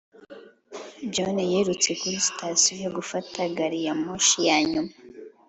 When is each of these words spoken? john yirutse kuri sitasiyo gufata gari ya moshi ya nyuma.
john 1.13 1.37
yirutse 1.51 1.89
kuri 1.99 2.17
sitasiyo 2.27 2.87
gufata 2.97 3.39
gari 3.57 3.79
ya 3.85 3.93
moshi 4.03 4.39
ya 4.47 4.57
nyuma. 4.71 4.93